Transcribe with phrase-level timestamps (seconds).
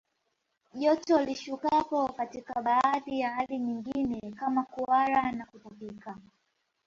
[0.73, 6.17] Joto lishukapo katika baadhi ya hali nyingine kama kuhara na kutapika